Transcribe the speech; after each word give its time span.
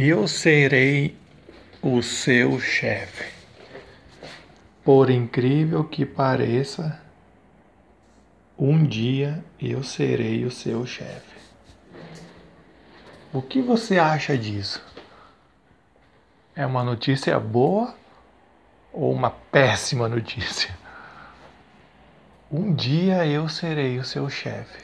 Eu 0.00 0.28
serei 0.28 1.18
o 1.82 2.00
seu 2.04 2.60
chefe. 2.60 3.32
Por 4.84 5.10
incrível 5.10 5.82
que 5.82 6.06
pareça, 6.06 7.02
um 8.56 8.86
dia 8.86 9.44
eu 9.60 9.82
serei 9.82 10.44
o 10.44 10.52
seu 10.52 10.86
chefe. 10.86 11.36
O 13.32 13.42
que 13.42 13.60
você 13.60 13.98
acha 13.98 14.38
disso? 14.38 14.80
É 16.54 16.64
uma 16.64 16.84
notícia 16.84 17.36
boa 17.40 17.92
ou 18.92 19.12
uma 19.12 19.30
péssima 19.30 20.08
notícia? 20.08 20.78
Um 22.48 22.72
dia 22.72 23.26
eu 23.26 23.48
serei 23.48 23.98
o 23.98 24.04
seu 24.04 24.30
chefe. 24.30 24.78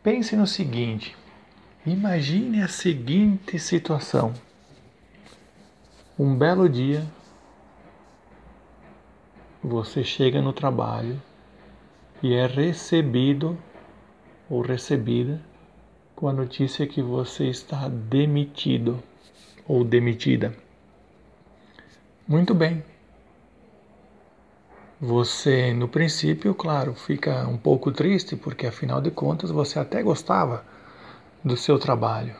Pense 0.00 0.36
no 0.36 0.46
seguinte 0.46 1.25
Imagine 1.86 2.62
a 2.64 2.68
seguinte 2.68 3.60
situação. 3.60 4.34
Um 6.18 6.34
belo 6.34 6.68
dia, 6.68 7.06
você 9.62 10.02
chega 10.02 10.42
no 10.42 10.52
trabalho 10.52 11.22
e 12.20 12.34
é 12.34 12.44
recebido 12.44 13.56
ou 14.50 14.62
recebida 14.62 15.40
com 16.16 16.26
a 16.26 16.32
notícia 16.32 16.88
que 16.88 17.00
você 17.00 17.44
está 17.44 17.88
demitido 17.88 19.00
ou 19.64 19.84
demitida. 19.84 20.56
Muito 22.26 22.52
bem. 22.52 22.82
Você, 25.00 25.72
no 25.72 25.86
princípio, 25.86 26.52
claro, 26.52 26.96
fica 26.96 27.46
um 27.46 27.56
pouco 27.56 27.92
triste 27.92 28.34
porque 28.34 28.66
afinal 28.66 29.00
de 29.00 29.12
contas 29.12 29.52
você 29.52 29.78
até 29.78 30.02
gostava 30.02 30.64
do 31.46 31.56
seu 31.56 31.78
trabalho. 31.78 32.34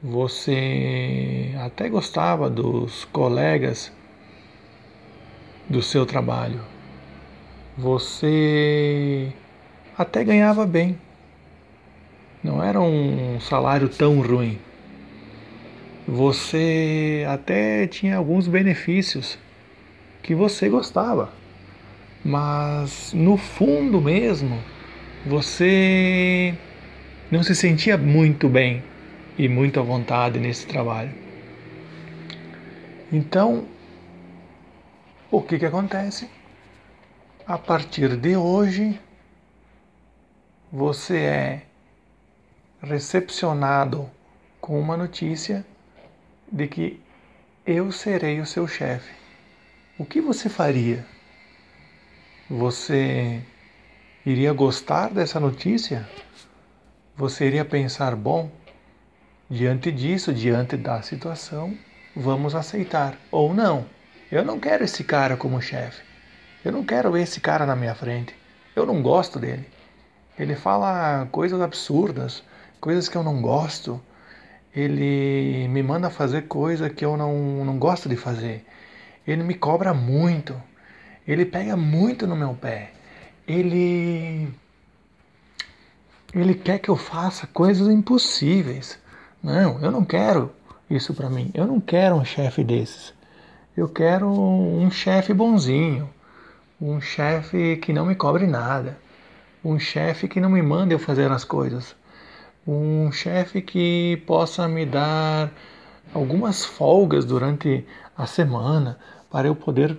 Você 0.00 1.52
até 1.58 1.88
gostava 1.88 2.48
dos 2.48 3.04
colegas 3.06 3.92
do 5.68 5.82
seu 5.82 6.06
trabalho. 6.06 6.60
Você 7.76 9.32
até 9.98 10.22
ganhava 10.22 10.64
bem. 10.64 10.96
Não 12.40 12.62
era 12.62 12.80
um 12.80 13.40
salário 13.40 13.88
tão 13.88 14.20
ruim. 14.20 14.60
Você 16.06 17.26
até 17.28 17.88
tinha 17.88 18.16
alguns 18.16 18.46
benefícios 18.46 19.36
que 20.22 20.36
você 20.36 20.68
gostava. 20.68 21.32
Mas 22.24 23.12
no 23.12 23.36
fundo 23.36 24.00
mesmo, 24.00 24.56
você 25.26 26.54
não 27.30 27.42
se 27.42 27.54
sentia 27.54 27.96
muito 27.96 28.48
bem 28.48 28.82
e 29.38 29.48
muito 29.48 29.78
à 29.78 29.82
vontade 29.82 30.38
nesse 30.38 30.66
trabalho. 30.66 31.12
Então, 33.12 33.66
o 35.30 35.40
que, 35.40 35.58
que 35.58 35.66
acontece? 35.66 36.28
A 37.46 37.56
partir 37.56 38.16
de 38.16 38.36
hoje, 38.36 39.00
você 40.72 41.18
é 41.18 41.62
recepcionado 42.82 44.10
com 44.60 44.78
uma 44.78 44.96
notícia 44.96 45.64
de 46.50 46.66
que 46.66 47.00
eu 47.64 47.92
serei 47.92 48.40
o 48.40 48.46
seu 48.46 48.66
chefe. 48.66 49.12
O 49.98 50.04
que 50.04 50.20
você 50.20 50.48
faria? 50.48 51.04
Você 52.48 53.40
iria 54.26 54.52
gostar 54.52 55.10
dessa 55.10 55.38
notícia? 55.38 56.08
Você 57.20 57.46
iria 57.46 57.66
pensar: 57.66 58.16
bom, 58.16 58.50
diante 59.48 59.92
disso, 59.92 60.32
diante 60.32 60.74
da 60.74 61.02
situação, 61.02 61.76
vamos 62.16 62.54
aceitar. 62.54 63.14
Ou 63.30 63.52
não, 63.52 63.84
eu 64.32 64.42
não 64.42 64.58
quero 64.58 64.84
esse 64.84 65.04
cara 65.04 65.36
como 65.36 65.60
chefe. 65.60 66.02
Eu 66.64 66.72
não 66.72 66.82
quero 66.82 67.14
esse 67.18 67.38
cara 67.38 67.66
na 67.66 67.76
minha 67.76 67.94
frente. 67.94 68.34
Eu 68.74 68.86
não 68.86 69.02
gosto 69.02 69.38
dele. 69.38 69.68
Ele 70.38 70.54
fala 70.56 71.28
coisas 71.30 71.60
absurdas, 71.60 72.42
coisas 72.80 73.06
que 73.06 73.16
eu 73.16 73.22
não 73.22 73.42
gosto. 73.42 74.00
Ele 74.74 75.68
me 75.68 75.82
manda 75.82 76.08
fazer 76.08 76.42
coisa 76.42 76.88
que 76.88 77.04
eu 77.04 77.18
não, 77.18 77.64
não 77.64 77.78
gosto 77.78 78.08
de 78.08 78.16
fazer. 78.16 78.64
Ele 79.26 79.42
me 79.42 79.54
cobra 79.54 79.92
muito. 79.92 80.60
Ele 81.28 81.44
pega 81.44 81.76
muito 81.76 82.26
no 82.26 82.34
meu 82.34 82.54
pé. 82.54 82.92
Ele 83.46 84.48
ele 86.34 86.54
quer 86.54 86.78
que 86.78 86.88
eu 86.88 86.96
faça 86.96 87.46
coisas 87.46 87.88
impossíveis. 87.88 88.98
Não, 89.42 89.80
eu 89.80 89.90
não 89.90 90.04
quero 90.04 90.50
isso 90.88 91.14
para 91.14 91.30
mim. 91.30 91.50
Eu 91.54 91.66
não 91.66 91.80
quero 91.80 92.16
um 92.16 92.24
chefe 92.24 92.62
desses. 92.62 93.12
Eu 93.76 93.88
quero 93.88 94.28
um 94.28 94.90
chefe 94.90 95.32
bonzinho, 95.32 96.10
um 96.80 97.00
chefe 97.00 97.76
que 97.76 97.92
não 97.92 98.04
me 98.04 98.14
cobre 98.14 98.46
nada, 98.46 98.98
um 99.64 99.78
chefe 99.78 100.26
que 100.26 100.40
não 100.40 100.50
me 100.50 100.60
manda 100.60 100.92
eu 100.92 100.98
fazer 100.98 101.30
as 101.30 101.44
coisas, 101.44 101.94
um 102.66 103.10
chefe 103.12 103.62
que 103.62 104.22
possa 104.26 104.66
me 104.66 104.84
dar 104.84 105.52
algumas 106.12 106.64
folgas 106.64 107.24
durante 107.24 107.86
a 108.16 108.26
semana 108.26 108.98
para 109.30 109.48
eu 109.48 109.54
poder 109.54 109.96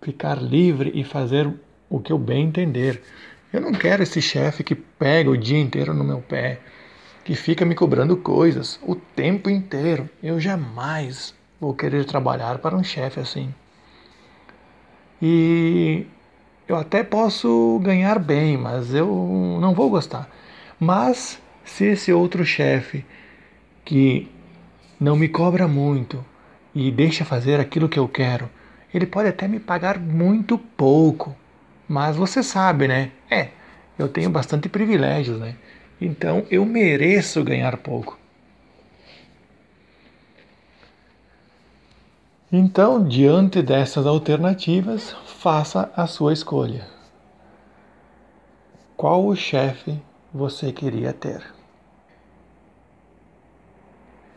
ficar 0.00 0.42
livre 0.42 0.90
e 0.94 1.04
fazer 1.04 1.52
o 1.88 2.00
que 2.00 2.12
eu 2.12 2.18
bem 2.18 2.46
entender. 2.46 3.02
Eu 3.52 3.60
não 3.60 3.72
quero 3.72 4.02
esse 4.02 4.22
chefe 4.22 4.62
que 4.62 4.74
pega 4.74 5.28
o 5.28 5.36
dia 5.36 5.58
inteiro 5.58 5.92
no 5.92 6.04
meu 6.04 6.20
pé, 6.20 6.60
que 7.24 7.34
fica 7.34 7.64
me 7.64 7.74
cobrando 7.74 8.16
coisas 8.16 8.78
o 8.82 8.94
tempo 8.94 9.50
inteiro. 9.50 10.08
Eu 10.22 10.38
jamais 10.38 11.34
vou 11.60 11.74
querer 11.74 12.04
trabalhar 12.04 12.58
para 12.58 12.76
um 12.76 12.84
chefe 12.84 13.18
assim. 13.18 13.52
E 15.20 16.06
eu 16.68 16.76
até 16.76 17.02
posso 17.02 17.80
ganhar 17.82 18.18
bem, 18.18 18.56
mas 18.56 18.94
eu 18.94 19.58
não 19.60 19.74
vou 19.74 19.90
gostar. 19.90 20.30
Mas 20.78 21.40
se 21.64 21.84
esse 21.84 22.12
outro 22.12 22.44
chefe 22.44 23.04
que 23.84 24.30
não 24.98 25.16
me 25.16 25.28
cobra 25.28 25.66
muito 25.66 26.24
e 26.74 26.90
deixa 26.90 27.24
fazer 27.24 27.58
aquilo 27.58 27.88
que 27.88 27.98
eu 27.98 28.06
quero, 28.06 28.48
ele 28.94 29.06
pode 29.06 29.28
até 29.28 29.48
me 29.48 29.58
pagar 29.58 29.98
muito 29.98 30.56
pouco. 30.56 31.34
Mas 31.90 32.14
você 32.14 32.40
sabe, 32.40 32.86
né? 32.86 33.10
É, 33.28 33.48
eu 33.98 34.08
tenho 34.08 34.30
bastante 34.30 34.68
privilégios, 34.68 35.40
né? 35.40 35.56
Então 36.00 36.46
eu 36.48 36.64
mereço 36.64 37.42
ganhar 37.42 37.76
pouco. 37.78 38.16
Então, 42.52 43.02
diante 43.02 43.60
dessas 43.60 44.06
alternativas, 44.06 45.16
faça 45.26 45.90
a 45.96 46.06
sua 46.06 46.32
escolha. 46.32 46.86
Qual 48.96 49.26
o 49.26 49.34
chefe 49.34 50.00
você 50.32 50.70
queria 50.70 51.12
ter? 51.12 51.42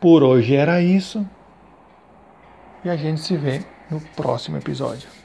Por 0.00 0.24
hoje 0.24 0.56
era 0.56 0.82
isso 0.82 1.24
e 2.84 2.90
a 2.90 2.96
gente 2.96 3.20
se 3.20 3.36
vê 3.36 3.64
no 3.88 4.00
próximo 4.00 4.56
episódio. 4.56 5.23